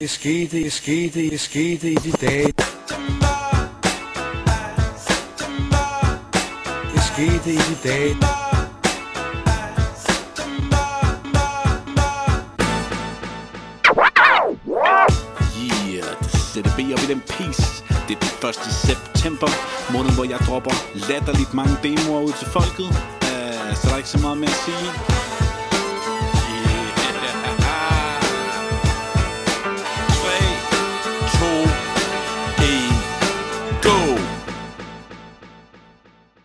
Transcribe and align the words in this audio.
Det 0.00 0.10
skete, 0.10 0.56
det 0.56 0.72
skete, 0.72 1.30
det 1.30 1.40
skete 1.40 1.92
i 1.92 1.94
de 1.94 2.10
dage. 2.10 2.52
Det 6.92 7.02
skete 7.02 7.50
i 7.50 7.56
de 7.56 7.88
dage. 7.88 8.16
Yeah, 15.86 16.18
det 16.22 16.30
sætter 16.30 16.70
B 16.76 16.80
op 16.92 17.02
i 17.02 17.06
den 17.06 17.20
piece. 17.20 17.84
Det 18.08 18.16
er 18.16 18.20
den 18.20 18.48
1. 18.48 18.54
september, 18.54 19.48
måneden, 19.92 20.14
hvor 20.14 20.24
jeg 20.24 20.38
dropper 20.38 20.74
latterligt 21.08 21.54
mange 21.54 21.76
demoer 21.82 22.20
ud 22.20 22.32
til 22.32 22.46
folket. 22.46 22.88
Uh, 23.22 23.74
så 23.76 23.82
der 23.84 23.92
er 23.92 23.96
ikke 23.96 24.08
så 24.08 24.18
meget 24.18 24.38
mere 24.38 24.50
at 24.50 24.56
sige. 24.64 25.37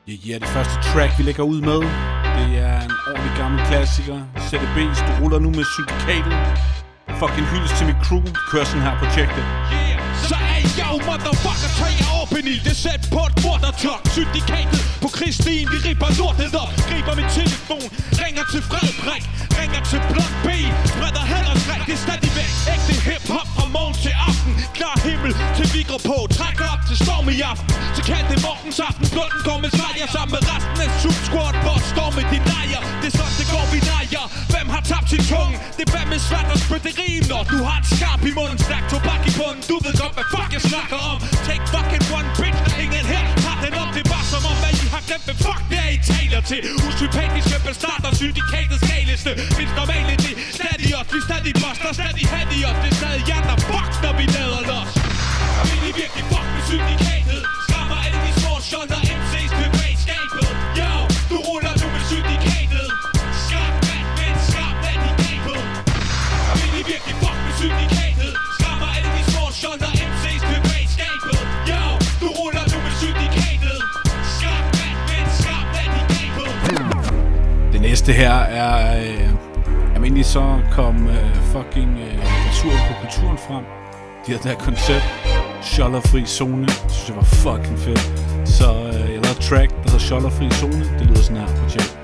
Ja, 0.08 0.14
ja, 0.30 0.36
det 0.44 0.48
første 0.48 0.76
track, 0.92 1.12
vi 1.18 1.24
lægger 1.24 1.44
ud 1.44 1.62
med, 1.70 1.80
det 2.38 2.50
er 2.70 2.78
en 2.88 2.94
ordentlig 3.10 3.34
gammel 3.42 3.60
klassiker. 3.70 4.20
ZDB's, 4.48 5.00
du 5.08 5.12
ruller 5.22 5.40
nu 5.46 5.50
med 5.60 5.66
syndikatet. 5.76 6.34
Fucking 7.22 7.48
hyldest 7.52 7.76
til 7.78 7.86
mit 7.90 8.00
crew, 8.06 8.24
kører 8.52 8.68
sådan 8.70 8.86
her 8.88 8.96
projektet. 9.04 9.44
Yeah, 9.74 10.00
så 10.30 10.38
er 10.54 10.62
jeg 10.80 10.88
jo 10.94 10.98
motherfucker, 11.10 11.70
tager 11.80 11.96
jeg 12.02 12.10
op 12.22 12.32
en 12.40 12.46
Det 12.68 12.78
sæt 12.84 13.02
på 13.16 13.22
et 13.30 13.36
mordertok 13.44 14.02
Syndikatet 14.16 14.82
på 15.04 15.08
Kristin, 15.18 15.66
vi 15.74 15.78
ripper 15.88 16.10
lortet 16.20 16.54
op. 16.64 16.74
Griber 16.90 17.14
min 17.20 17.30
telefon, 17.40 17.86
ringer 18.22 18.46
til 18.52 18.62
Fredrik 18.70 19.24
Ringer 19.60 19.82
til 19.92 20.00
Blok 20.12 20.34
B. 20.46 20.48
Spreder 20.92 21.26
hallerskræk, 21.34 21.82
det 21.88 21.96
er 22.00 22.02
stadigvæk 22.08 22.52
Ægte 22.74 22.94
hip-hop 23.08 23.48
fra 23.56 23.66
morgen 23.76 23.96
til 24.06 24.14
aften. 24.30 24.52
Klar 24.78 24.96
himmel 25.08 25.32
til 25.58 25.68
vi 25.76 25.82
går 25.92 26.02
på. 26.10 26.18
Trækker 26.38 26.66
op 26.74 26.82
til 26.90 26.98
storm 27.04 27.28
i 27.36 27.38
aften. 27.52 27.74
Så 27.98 28.02
kan 28.10 28.22
det 28.32 28.38
morgens 28.48 28.80
aften 28.88 29.06
Blunden 29.14 29.42
går 29.48 29.53
sammen 30.16 30.34
med 30.38 30.44
resten 30.54 30.78
af 30.86 30.90
Sub 31.02 31.18
Squad 31.28 31.54
For 31.66 31.76
at 31.80 31.86
storme 31.92 32.22
de 32.32 32.40
lejre 32.52 32.82
Det 33.02 33.10
er 33.12 33.16
sådan 33.20 33.36
det 33.40 33.48
går, 33.54 33.66
vi 33.74 33.80
nejer 33.92 34.24
Hvem 34.54 34.68
har 34.76 34.84
tabt 34.92 35.08
sin 35.14 35.24
tunge? 35.34 35.56
Det 35.78 35.84
er 35.88 35.92
fandme 35.96 36.18
svært 36.30 36.48
at 36.56 36.60
spytte 36.66 36.90
rim 37.00 37.24
Når 37.34 37.44
du 37.54 37.58
har 37.68 37.78
et 37.84 37.88
skarp 37.96 38.22
i 38.30 38.32
munden. 38.40 38.60
Stærk 38.68 38.86
tobak 38.92 39.24
i 39.30 39.34
bunden. 39.40 39.62
Du 39.72 39.76
ved 39.86 39.94
godt, 40.02 40.14
hvad 40.18 40.28
fuck 40.36 40.50
jeg 40.58 40.64
snakker 40.72 41.00
om. 41.12 41.18
Take 41.48 41.66
fucking 41.74 42.06
one 42.18 42.30
bitch 42.40 42.60
Ingen 42.84 43.06
her. 43.14 43.24
Har 43.48 43.58
den 43.66 43.74
op 43.82 43.90
Det 43.96 44.02
er 44.06 44.10
bare 44.16 44.28
som 44.34 44.44
om, 44.52 44.58
hvad 44.64 44.74
I 44.84 44.86
har 44.96 45.04
glemt, 45.08 45.26
hvem 45.28 45.40
fuck 45.48 45.62
det 45.72 45.78
er, 45.86 45.90
I 45.98 46.00
taler 46.14 46.42
til. 46.52 46.60
Usympatiske 46.88 47.58
bestarter 47.68 48.12
Syndikatets 48.22 48.84
galeste 48.92 49.32
Hvis 49.58 49.72
normale 49.80 50.16
det. 50.26 50.34
Stadig 50.58 50.92
os 51.00 51.08
Vi 51.14 51.20
stadig 51.28 51.54
boss 51.62 51.78
boster 51.82 51.92
Stadig 52.00 52.26
hat 52.34 52.50
i 52.58 52.60
os. 52.70 52.78
Det 52.84 52.90
er 52.94 52.98
stadig 53.02 53.24
jer, 53.30 53.42
der 53.50 53.58
fuck, 53.70 53.92
når 54.04 54.14
vi 54.20 54.23
Det 78.06 78.16
her 78.16 78.34
er... 78.34 79.00
Øh, 79.02 79.30
jamen 79.94 80.04
egentlig 80.04 80.26
så 80.26 80.60
kom 80.72 81.08
øh, 81.08 81.36
fucking 81.36 82.00
øh, 82.00 82.18
på 82.64 82.94
kulturen 83.02 83.38
frem. 83.38 83.64
De 84.26 84.32
havde 84.32 84.44
det 84.44 84.52
her 84.52 84.58
koncept. 84.58 85.06
Schollerfri 85.62 86.26
zone. 86.26 86.66
Det 86.66 86.92
synes 86.92 87.10
jeg 87.10 87.16
var 87.16 87.24
fucking 87.24 87.80
fedt. 87.80 88.04
Så 88.50 88.66
øh, 88.66 89.12
jeg 89.14 89.20
lavede 89.24 89.40
track, 89.42 89.70
der 89.72 89.84
hedder 89.84 90.00
Schollerfri 90.00 90.52
zone. 90.52 90.84
Det 91.00 91.08
lyder 91.08 91.22
sådan 91.22 91.38
her 91.38 91.48
på 91.48 91.54
projekt. 91.62 91.98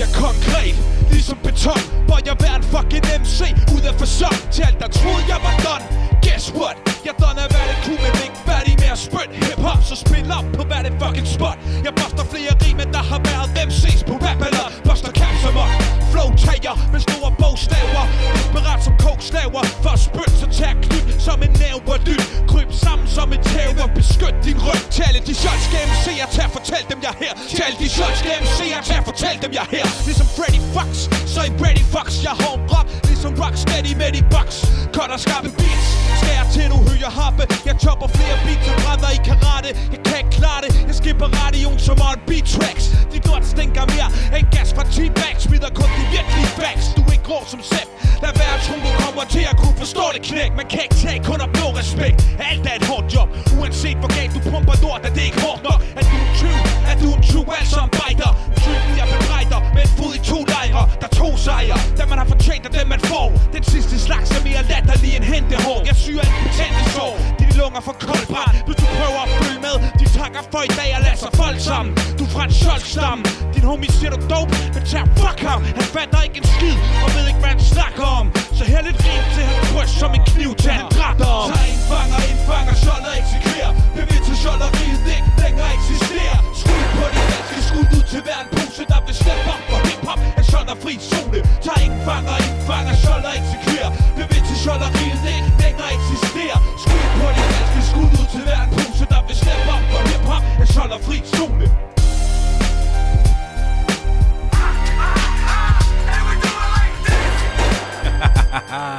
Ja, 0.00 0.06
konkret, 0.24 0.76
ligesom 1.10 1.38
beton 1.44 1.82
Hvor 2.06 2.18
jeg 2.26 2.34
hver 2.40 2.54
en 2.60 2.64
fucking 2.74 3.04
MC 3.22 3.40
ud 3.74 3.82
af 3.90 3.94
fasong 4.00 4.38
Til 4.54 4.62
alt 4.68 4.78
der 4.82 4.88
troede 4.88 5.24
jeg 5.32 5.38
var 5.46 5.54
done 5.66 5.84
Guess 6.24 6.46
what? 6.58 6.76
Jeg 7.06 7.14
done 7.22 7.40
er 7.44 7.48
hvad 7.54 7.64
det 7.70 7.78
kunne, 7.84 8.02
men 8.06 8.22
ikke 8.26 8.40
færdig 8.50 8.73
at 8.94 9.00
spyt 9.08 9.30
Hip-hop, 9.44 9.80
så 9.90 9.96
spil 10.04 10.26
op 10.38 10.46
på 10.56 10.62
hver 10.68 10.82
det 10.86 10.92
fucking 11.02 11.28
spot. 11.36 11.58
Jeg 11.86 11.92
buster 11.98 12.24
flere 12.32 12.52
rim, 12.64 12.78
end 12.84 12.90
der 12.96 13.04
har 13.12 13.20
været 13.30 13.48
dem 13.58 13.70
ses 13.80 14.00
på 14.08 14.14
rap 14.24 14.40
eller 14.48 14.66
Buster 14.88 15.12
caps 15.18 15.38
som 15.44 15.56
op. 15.64 15.72
Flow 16.12 16.28
tager 16.44 16.74
med 16.92 17.00
store 17.08 17.30
bogstaver. 17.40 18.04
Desperat 18.36 18.80
som 18.86 18.94
kokslaver 19.04 19.62
For 19.82 19.92
at 19.96 20.00
spyt, 20.08 20.32
så 20.40 20.46
tag 20.58 20.74
knyt 20.84 21.06
som 21.26 21.38
en 21.46 21.52
næver 21.62 21.96
lyt 22.08 22.24
Kryb 22.50 22.70
sammen 22.84 23.06
som 23.16 23.28
en 23.36 23.42
tæver. 23.52 23.86
Beskyt 23.98 24.36
din 24.46 24.58
ryg 24.66 24.82
Til 24.94 25.02
alle 25.08 25.20
de 25.28 25.34
shots 25.42 25.62
skal 25.68 25.82
MC'er 25.92 26.28
Tag 26.36 26.48
fortæl 26.56 26.84
dem 26.90 26.98
jeg 27.06 27.12
er 27.14 27.18
her. 27.24 27.32
Til 27.56 27.62
alle 27.66 27.78
de 27.84 27.88
shots 27.96 28.18
skal 28.22 28.34
MC'er 28.44 28.82
Tag 28.90 29.00
fortæl 29.08 29.36
dem 29.44 29.52
jeg 29.58 29.64
er 29.66 29.70
her. 29.76 29.86
Ligesom 30.08 30.26
Freddy 30.36 30.60
Fox 30.74 30.90
Så 31.32 31.40
I 31.48 31.50
Freddy 31.60 31.84
Fox. 31.94 32.06
Jeg 32.28 32.34
har 32.40 32.52
en 32.58 32.64
rap 32.72 32.88
Ligesom 33.10 33.32
Rocksteady 33.42 33.92
med 34.02 34.10
de 34.16 34.22
box. 34.34 34.48
Cutter 34.94 35.18
skarpe 35.24 35.50
beats. 35.58 35.88
Skær 36.20 36.42
til 36.54 36.66
du 36.72 36.78
hører 36.90 37.12
hoppe. 37.20 37.42
Jeg 37.74 37.82
chopper 37.88 38.08
flere 38.18 38.36
beats 38.44 38.66
end 38.70 38.78
brænder 38.84 39.10
i 39.18 39.20
karate 39.28 39.70
Jeg 39.94 40.00
kan 40.06 40.16
ikke 40.22 40.34
klare 40.40 40.60
det 40.64 40.70
Jeg 40.88 40.96
skipper 41.00 41.28
radioen 41.40 41.78
som 41.86 41.96
on 42.08 42.18
beat 42.28 42.46
tracks 42.54 42.84
De 43.12 43.18
dort 43.28 43.44
stinker 43.52 43.84
mere 43.94 44.08
end 44.36 44.46
gas 44.54 44.68
fra 44.76 44.84
T-Bag 44.94 45.34
Smider 45.44 45.72
kun 45.78 45.90
de 45.98 46.04
virkelige 46.16 46.50
facts 46.60 46.86
Du 46.96 47.00
er 47.08 47.12
ikke 47.16 47.26
grå 47.30 47.38
som 47.52 47.60
Sepp 47.70 47.88
Lad 48.22 48.32
være 48.40 48.54
at 48.58 48.62
tro 48.66 48.74
du 48.86 48.90
kommer 49.04 49.24
til 49.34 49.44
at 49.50 49.56
kunne 49.62 49.76
forstå 49.84 50.04
det 50.14 50.22
knæk 50.28 50.50
Man 50.60 50.66
kan 50.72 50.80
ikke 50.86 50.98
tage 51.04 51.20
kun 51.28 51.38
at 51.46 51.50
blå 51.56 51.66
respekt 51.80 52.18
Alt 52.50 52.64
er 52.70 52.74
et 52.80 52.86
hårdt 52.90 53.06
job 53.14 53.28
Uanset 53.58 53.96
hvor 54.02 54.10
galt 54.16 54.32
du 54.36 54.40
pumper 54.50 54.76
lort 54.84 55.00
Er 55.06 55.12
det 55.16 55.24
ikke 55.28 55.40
hårdt 55.46 55.62
nok 55.68 55.80
At 56.00 56.04
du 56.12 56.16
er 56.26 56.30
tyv? 56.40 56.56
At 56.90 56.96
du 57.02 57.08
er 57.16 57.20
tyv? 57.30 57.44
Altså 57.60 57.78
en 57.86 57.92
bejder 58.00 58.30
Typen 58.64 58.92
jeg 59.00 59.06
bebrejder 59.14 59.58
Med 59.74 59.82
en 59.86 59.92
fod 59.98 60.12
i 60.18 60.20
to 60.32 60.38
lejre 60.54 60.84
Der 61.00 61.08
er 61.12 61.14
to 61.22 61.28
sejre 61.46 61.78
Da 61.98 62.02
man 62.10 62.16
har 62.20 62.28
fortjent 62.34 62.64
af 62.68 62.72
dem 62.78 62.86
man 62.94 63.00
får 63.10 63.26
Den 63.56 63.64
sidste 63.72 63.96
slags 64.06 64.23
balloner 67.74 67.80
for 67.80 67.92
koldbrand 68.06 68.56
Hvis 68.66 68.76
du 68.76 68.86
prøver 68.96 69.20
at 69.26 69.30
følge 69.38 69.60
med 69.60 69.76
De 70.00 70.04
takker 70.18 70.42
for 70.52 70.62
i 70.62 70.72
dag 70.80 70.88
og 70.96 71.00
lader 71.06 71.16
sig 71.16 71.32
folk 71.34 71.60
sammen 71.60 71.94
Du 72.18 72.24
er 72.24 72.28
fra 72.34 72.44
en 72.44 72.52
skjoldstamme 72.52 73.24
Din 73.54 73.64
homie 73.64 73.90
siger 73.92 74.10
du 74.10 74.18
dope 74.32 74.52
Men 74.74 74.82
tag 74.90 75.04
fuck 75.20 75.40
ham. 75.48 75.60
Han 75.78 75.86
fatter 75.94 76.22
ikke 76.22 76.36
en 76.42 76.46
skid 76.54 76.78
Og 77.04 77.08
ved 77.14 77.24
ikke 77.30 77.40
hvad 77.42 77.52
han 77.56 77.62
snakker 77.74 78.06
om. 78.20 78.26
Så 78.58 78.64
her 78.64 78.82
lidt 78.82 78.98
rim 79.06 79.24
til 79.34 79.44
han 79.50 79.56
bryst 79.72 79.94
Som 80.00 80.10
en 80.18 80.24
knivtand 80.32 80.83
Ah, 108.76 108.98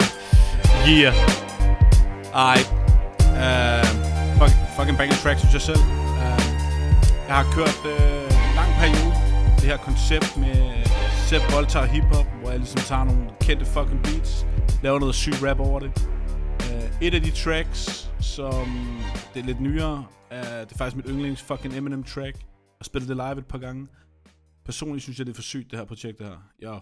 yeah. 0.88 1.14
Ej. 2.34 2.60
Uh, 3.20 3.86
fuck, 4.40 4.54
fucking 4.76 4.98
banger 4.98 5.16
track, 5.24 5.40
synes 5.40 5.54
jeg 5.54 5.62
selv. 5.62 5.84
Uh, 6.22 6.46
jeg 7.28 7.36
har 7.40 7.48
kørt 7.58 7.80
uh, 7.94 8.28
lang 8.60 8.72
periode 8.82 9.14
det 9.60 9.66
her 9.72 9.78
koncept 9.78 10.38
med 10.38 10.58
Sepp 11.28 11.54
Voltaire 11.54 11.88
hiphop, 11.88 12.26
hvor 12.40 12.50
jeg 12.50 12.60
ligesom 12.60 12.80
tager 12.80 13.04
nogle 13.04 13.30
kendte 13.42 13.66
fucking 13.66 14.02
beats, 14.04 14.46
laver 14.84 15.00
noget 15.00 15.16
syg 15.16 15.44
rap 15.44 15.60
over 15.60 15.80
det. 15.80 15.92
Uh, 16.60 17.02
et 17.02 17.14
af 17.14 17.22
de 17.22 17.32
tracks, 17.32 18.12
som 18.20 18.68
det 19.34 19.40
er 19.40 19.46
lidt 19.46 19.62
nyere, 19.62 20.06
uh, 20.32 20.38
det 20.38 20.72
er 20.72 20.78
faktisk 20.78 20.96
mit 20.96 21.06
yndlings 21.10 21.42
fucking 21.42 21.78
Eminem 21.78 22.04
track. 22.04 22.36
Jeg 22.36 22.80
har 22.80 22.84
spillet 22.84 23.10
det 23.10 23.18
live 23.18 23.38
et 23.38 23.48
par 23.48 23.58
gange. 23.58 23.88
Personligt 24.66 25.04
synes 25.04 25.18
jeg, 25.20 25.26
det 25.26 25.32
er 25.32 25.36
for 25.36 25.42
sygt, 25.42 25.72
det 25.72 25.80
her 25.80 25.86
projekt 25.86 26.20
det 26.20 26.28
her. 26.28 26.38
Ja. 26.62 26.78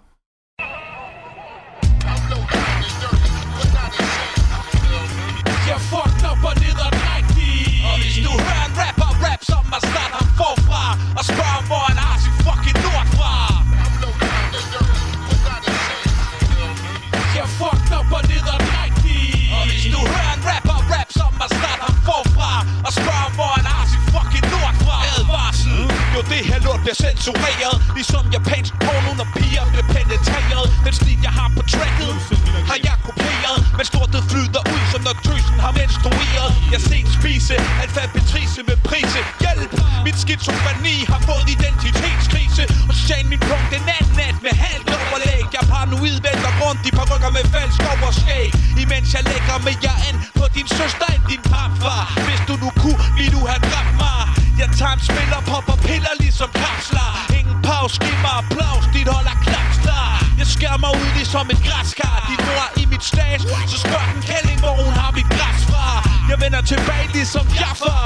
Skizofreni 40.24 40.96
Har 41.12 41.22
fået 41.30 41.46
identitetskrise. 41.56 42.64
Og 42.90 42.96
stjal 43.02 43.26
min 43.32 43.42
punkt 43.50 43.68
den 43.76 43.84
anden 43.98 44.14
nat 44.22 44.38
med 44.46 44.54
halvt 44.66 44.90
overlæg. 45.00 45.46
Jeg 45.58 45.64
paranoid, 45.74 46.18
vælter 46.26 46.54
rundt 46.62 46.82
i 46.90 46.92
rykker 47.10 47.32
med 47.38 47.46
falsk 47.56 47.82
overskæg. 47.94 48.50
Imens 48.84 49.10
jeg 49.16 49.24
lægger 49.32 49.58
mere 49.68 49.96
an 50.10 50.16
på 50.40 50.46
din 50.56 50.68
søster 50.78 51.08
end 51.16 51.24
din 51.32 51.44
papfar. 51.54 52.04
Hvis 52.28 52.42
du 52.50 52.54
nu 52.64 52.70
kunne, 52.82 53.00
ville 53.18 53.32
du 53.38 53.42
have 53.52 53.62
dræbt 53.70 53.96
mig. 54.04 54.22
Jeg 54.62 54.70
tager 54.80 54.96
en 54.98 55.04
spiller, 55.10 55.40
popper 55.52 55.78
piller 55.88 56.16
ligesom 56.24 56.50
kapsler. 56.64 57.10
Ingen 57.40 57.58
pause, 57.70 57.96
giv 58.04 58.18
mig 58.26 58.34
applaus, 58.42 58.86
dit 58.96 59.08
hold 59.14 59.28
er 59.34 59.40
klapstar 59.46 60.08
Jeg 60.40 60.48
skærer 60.56 60.80
mig 60.86 60.92
ud 61.02 61.10
ligesom 61.20 61.46
et 61.54 61.62
græskar. 61.68 62.18
Din 62.30 62.40
mor 62.48 62.62
er 62.68 62.72
i 62.82 62.86
mit 62.94 63.04
stage, 63.12 63.40
så 63.72 63.78
spørg 63.86 64.06
den 64.14 64.22
kælling, 64.30 64.60
hvor 64.64 64.74
hun 64.84 64.94
har 65.02 65.12
mit 65.20 65.30
græs 65.36 65.62
fra. 65.72 65.88
Jeg 66.30 66.38
vender 66.44 66.62
tilbage 66.72 67.08
ligesom 67.18 67.46
Jaffa 67.60 68.03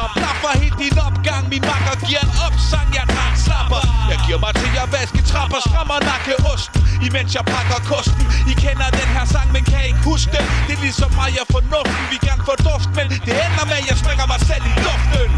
jeg 5.48 5.56
vasker 5.56 6.00
nakke 6.12 6.34
osten 6.54 6.82
Imens 7.08 7.32
jeg 7.38 7.46
pakker 7.54 7.80
kosten. 7.94 8.26
I 8.52 8.54
kender 8.64 8.90
den 9.00 9.10
her 9.16 9.26
sang, 9.34 9.48
men 9.56 9.64
kan 9.72 9.82
ikke 9.90 10.04
huske 10.12 10.32
den. 10.36 10.46
Det 10.68 10.74
er 10.78 10.82
ligesom 10.88 11.12
mig, 11.20 11.30
jeg 11.40 11.46
får 11.54 11.64
nuften, 11.74 12.04
vi 12.12 12.18
gerne 12.28 12.44
få 12.50 12.56
duft 12.68 12.90
Men 12.98 13.08
det 13.26 13.34
ender 13.46 13.66
med, 13.72 13.78
at 13.82 13.88
jeg 13.90 13.98
springer 14.04 14.26
mig 14.34 14.40
selv 14.50 14.64
i 14.72 14.74
luften. 14.86 15.30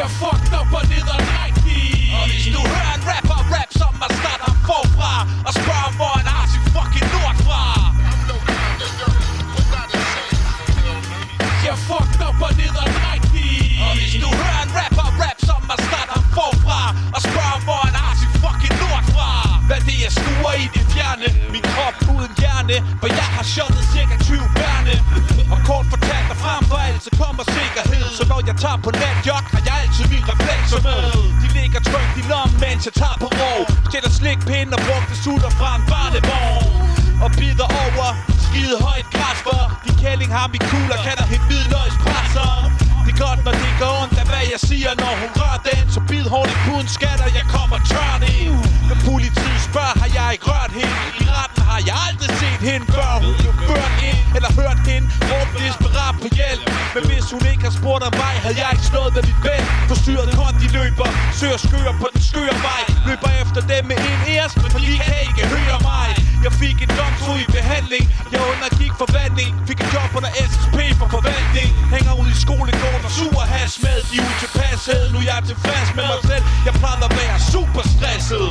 Jeg 0.00 0.08
fucked 0.20 0.52
up 0.58 0.72
og 0.78 0.84
ned 0.92 1.06
og 1.16 1.20
rigtig 1.40 1.82
Og 2.18 2.24
hvis 2.30 2.46
du 2.54 2.60
hører 2.72 2.92
en 2.98 3.02
rapper 3.10 3.40
rap, 3.52 3.70
som 3.80 3.92
er 4.06 4.10
starter 4.18 4.52
forfra 4.68 5.12
Og 5.46 5.52
spørger, 5.60 5.90
Og 25.54 25.58
kort 25.68 25.86
fortalt 25.94 26.28
og 26.34 26.38
frem 26.44 26.62
for 26.70 26.78
alt, 26.86 27.00
så 27.06 27.10
kommer 27.22 27.44
sikkerhed. 27.58 28.06
Så 28.18 28.24
når 28.30 28.40
jeg 28.48 28.56
tager 28.64 28.78
på 28.86 28.90
natjok, 29.02 29.44
har 29.54 29.62
jeg 29.68 29.76
altid 29.82 30.04
min 30.14 30.24
reflekser 30.32 30.80
med 30.88 31.02
De 31.42 31.48
ligger 31.58 31.80
trygt 31.90 32.14
i 32.22 32.24
lommen, 32.32 32.56
mens 32.64 32.82
jeg 32.88 32.94
tager 33.02 33.18
på 33.24 33.28
rov 33.40 33.60
Stjætter 33.88 34.12
slikpinde 34.20 34.72
og 34.76 34.80
brugte 34.86 35.14
sutter 35.24 35.52
fra 35.58 35.70
en 35.78 35.84
barnevogn. 35.92 36.68
Og 37.24 37.30
bider 37.38 37.68
over 37.84 38.08
skide 38.46 38.76
højt 38.86 39.08
græs 39.16 39.40
for 39.46 39.62
De 39.84 39.90
kælling 40.02 40.30
har 40.38 40.46
min 40.54 40.64
kugler, 40.70 40.98
kan 41.04 41.14
hende 41.18 41.26
hente 41.32 41.46
hvidløgspresser 41.50 42.50
Det 43.04 43.12
er 43.14 43.18
godt, 43.26 43.40
når 43.46 43.54
det 43.62 43.72
går 43.80 43.92
ondt 44.02 44.16
af 44.22 44.26
hvad 44.30 44.44
jeg 44.52 44.60
siger. 44.70 44.90
Når 45.02 45.12
hun 45.20 45.30
rører 45.40 45.60
den, 45.70 45.84
så 45.94 46.00
bid 46.10 46.26
hårdt 46.34 46.50
i 46.54 46.56
puden 46.64 46.88
skatter 46.96 47.28
Jeg 47.38 47.46
kommer 47.56 47.78
tørt 47.92 48.22
ind 48.38 48.54
Når 48.88 48.98
politiet 49.10 49.60
spørger, 49.68 49.94
har 50.02 50.10
jeg 50.18 50.26
ikke 50.34 50.46
rørt 50.50 50.72
hende? 50.80 51.25
På 56.28 56.34
hjælp 56.38 56.64
Men 56.94 57.02
hvis 57.08 57.26
hun 57.34 57.42
ikke 57.52 57.64
har 57.68 57.74
spurgt 57.80 58.02
om 58.08 58.12
vej 58.22 58.34
Havde 58.44 58.56
jeg 58.62 58.68
ikke 58.74 58.86
slået 58.92 59.12
med 59.16 59.22
mit 59.28 59.40
bænd 59.46 59.66
Forstyrret 59.90 60.30
kondi 60.38 60.68
løber. 60.78 61.08
Søger 61.38 61.58
skøer 61.66 61.94
på 62.02 62.06
den 62.12 62.22
skøre 62.30 62.56
vej. 62.68 62.82
Løber 63.08 63.30
efter 63.42 63.60
dem 63.72 63.82
med 63.90 63.96
en 64.10 64.20
æres 64.32 64.52
For 64.62 64.78
de 64.86 64.92
kan 65.06 65.18
ikke 65.26 65.42
høre 65.54 65.78
mig. 65.90 66.08
Jeg 66.44 66.52
fik 66.62 66.76
en 66.86 66.90
domstol 66.98 67.38
i 67.44 67.48
behandling. 67.58 68.04
Jeg 68.32 68.40
undergik 68.52 68.92
forvandling. 69.02 69.50
Fik 69.68 69.78
et 69.84 69.88
job 69.94 70.10
under 70.18 70.32
SSP 70.48 70.78
for 71.00 71.08
forvandling. 71.16 71.68
Hænger 71.94 72.12
ud 72.20 72.28
i 72.34 72.38
skolegården 72.44 73.04
og 73.08 73.12
sur 73.18 73.40
has 73.54 73.72
med. 73.84 73.98
De 74.10 74.14
er 74.20 74.24
utilpasset, 74.30 75.02
nu 75.12 75.18
er 75.22 75.26
jeg 75.32 75.40
tilfreds 75.50 75.88
med 75.98 76.04
mig 76.12 76.20
selv. 76.30 76.44
Jeg 76.66 76.72
plejede 76.80 77.04
at 77.08 77.14
være 77.20 77.36
super 77.54 77.82
stresset 77.94 78.46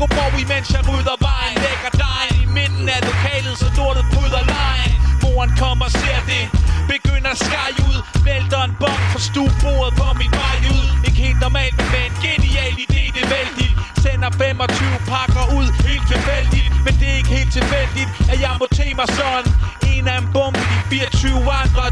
til 0.00 0.08
en 0.08 0.16
Lego-borg, 0.16 0.40
imens 0.40 0.70
jeg 0.70 0.82
rydder 0.88 1.16
vejen 1.28 1.56
Lægger 1.64 1.92
dejen 2.04 2.34
i 2.44 2.46
midten 2.58 2.88
af 2.88 3.00
lokalet, 3.08 3.54
så 3.58 3.68
lortet 3.76 4.04
bryder 4.14 4.42
lejen 4.54 4.94
Moren 5.22 5.52
kommer 5.62 5.84
og 5.84 5.92
ser 6.02 6.20
det. 6.30 6.44
Begynder 6.92 7.34
skaj 7.44 7.72
ud. 7.88 7.98
Vælter 8.26 8.62
en 8.68 8.74
bong 8.82 9.02
fra 9.12 9.20
stuebordet 9.28 9.92
på 10.00 10.06
min 10.20 10.32
vej 10.42 10.58
ud. 10.74 10.84
Ikke 11.06 11.20
helt 11.26 11.40
normalt, 11.46 11.74
men 11.78 11.86
med 11.94 12.02
en 12.08 12.14
genial 12.24 12.74
idé, 12.84 13.02
det 13.14 13.22
er 13.26 13.30
vældigt 13.36 13.74
Sender 14.02 14.30
25 14.30 14.98
pakker 15.12 15.44
ud, 15.58 15.66
helt 15.88 16.06
tilfældigt. 16.12 16.68
Men 16.84 16.92
det 17.00 17.06
er 17.12 17.16
ikke 17.20 17.32
helt 17.38 17.52
tilfældigt, 17.58 18.10
at 18.32 18.38
jeg 18.46 18.52
må 18.60 18.66
tage 18.78 18.94
mig 19.00 19.08
sådan. 19.20 19.52
En 19.92 20.04
af 20.12 20.18
en 20.22 20.28
bombe, 20.34 20.60
de 20.90 20.98
24 21.20 21.52
andre 21.62 21.84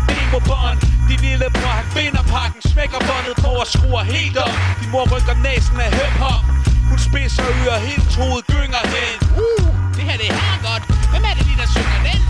og 3.63 3.67
skruer 3.75 4.05
helt 4.15 4.37
op. 4.47 4.55
Din 4.81 4.91
mor 4.95 5.05
rykker 5.15 5.37
næsen 5.47 5.81
af 5.87 5.91
hip-hop. 5.99 6.43
Hun 6.91 6.99
spidser 7.09 7.47
ører, 7.63 7.79
hendes 7.89 8.15
hoved 8.21 8.43
gynger 8.53 8.83
hen 8.95 9.19
Uh, 9.43 9.67
det 9.97 10.03
her 10.09 10.17
det 10.21 10.29
er 10.35 10.39
her 10.47 10.59
godt. 10.69 10.83
Hvem 11.13 11.25
er 11.31 11.35
det 11.37 11.45
lige, 11.49 11.59
der 11.63 11.69
synger 11.77 12.01
den? 12.09 12.21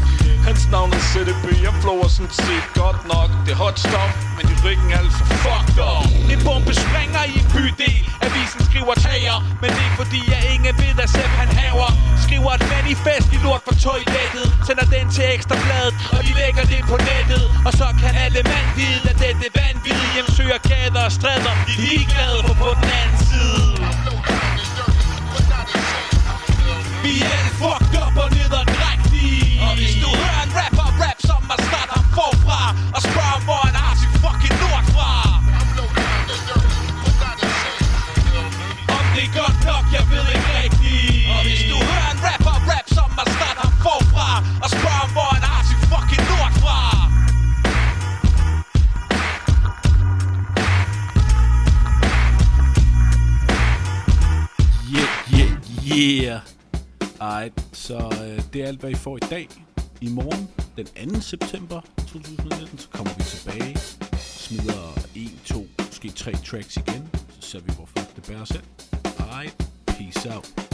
Hans 0.48 0.62
navn 0.74 0.90
er 0.98 1.02
CDB, 1.10 1.44
jeg 1.66 1.74
flower 1.82 2.08
sådan 2.16 2.34
set 2.46 2.66
godt 2.82 3.00
nok. 3.12 3.28
Det 3.44 3.52
er 3.56 3.60
hot 3.64 3.78
stuff, 3.86 4.12
men 4.36 4.44
i 4.52 4.54
ryggen 4.64 4.88
er 4.94 4.98
alt 5.02 5.12
for 5.18 5.26
fucked 5.42 5.78
up. 5.92 6.04
En 6.32 6.40
bombe 6.46 6.72
springer 6.84 7.22
i 7.32 7.34
en 7.40 7.46
bydel. 7.54 7.98
Avisen 8.26 8.62
skriver 8.68 8.94
tager 9.06 9.36
Men 9.62 9.70
det 9.76 9.84
er 9.90 9.94
fordi 10.00 10.20
jeg 10.32 10.40
ingen 10.54 10.74
ved 10.80 10.94
at 11.04 11.10
Sepp 11.14 11.32
han 11.40 11.50
haver. 11.60 11.90
Skriver 12.24 12.52
et 12.58 12.64
manifest 12.76 13.28
i 13.36 13.38
lort 13.44 13.62
for 13.66 13.74
toilettet. 13.86 14.46
Sender 14.66 14.86
den 14.94 15.06
til 15.14 15.24
ekstrabladet 15.36 15.94
Og 16.16 16.20
de 16.26 16.32
lægger 16.40 16.64
det 16.72 16.80
på 16.90 16.96
nettet. 17.08 17.44
Og 17.66 17.72
så 17.80 17.86
kan 18.00 18.12
alle 18.24 18.40
mand 18.52 18.68
vide 18.78 19.00
At 19.10 19.16
dette 19.24 19.46
vanvid 19.56 19.67
Hjemsøger 20.14 20.58
gader 20.70 21.04
og 21.04 21.12
stræder 21.12 21.54
De 21.66 21.72
er 21.72 21.80
ligeglade 21.88 22.38
for 22.46 22.54
på 22.54 22.70
den 22.80 22.90
anden 23.02 23.18
side. 23.30 23.68
Vi 27.02 27.12
er 27.20 27.30
alle 27.38 27.52
fuck 27.60 27.87
Alright, 57.28 57.66
så 57.72 57.96
øh, 57.96 58.42
det 58.52 58.62
er 58.62 58.66
alt, 58.66 58.80
hvad 58.80 58.90
I 58.90 58.94
får 58.94 59.16
i 59.16 59.20
dag. 59.20 59.48
I 60.00 60.08
morgen, 60.08 60.48
den 60.76 61.14
2. 61.14 61.20
september 61.20 61.80
2019, 61.96 62.78
så 62.78 62.88
kommer 62.88 63.12
vi 63.18 63.22
tilbage. 63.22 63.78
Smider 64.18 64.98
1, 65.14 65.30
2, 65.44 65.66
måske 65.86 66.10
3 66.10 66.32
tracks 66.32 66.76
igen. 66.76 67.08
Så 67.40 67.50
ser 67.50 67.60
vi, 67.60 67.72
hvor 67.76 67.88
fuck 67.96 68.16
det 68.16 68.24
bærer 68.28 68.44
selv. 68.44 68.64
Alright, 69.18 69.56
peace 69.86 70.34
out. 70.34 70.67